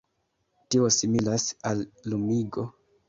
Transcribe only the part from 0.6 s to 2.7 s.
Tio similas al lumigo.